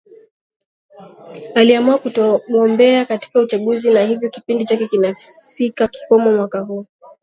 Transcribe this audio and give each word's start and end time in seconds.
aliamua 1.55 1.97
kutogombea 1.97 3.05
katika 3.05 3.39
uchaguzi 3.39 3.91
na 3.93 4.05
hivyo 4.05 4.29
kipindi 4.29 4.65
chake 4.65 4.87
kinafika 4.87 5.87
kikomo 5.87 6.31
mwaka 6.35 6.59
huu 6.59 6.85